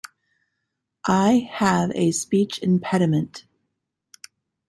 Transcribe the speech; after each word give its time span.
I 1.07 1.47
have 1.57 1.91
a 1.93 2.09
speech 2.09 2.57
impediment. 2.63 3.45